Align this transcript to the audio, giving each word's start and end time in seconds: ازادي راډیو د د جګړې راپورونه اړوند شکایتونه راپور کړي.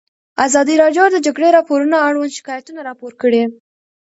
ازادي 0.45 0.75
راډیو 0.83 1.05
د 1.09 1.11
د 1.13 1.17
جګړې 1.25 1.49
راپورونه 1.57 1.95
اړوند 2.07 2.35
شکایتونه 2.37 2.79
راپور 2.89 3.11
کړي. 3.21 3.43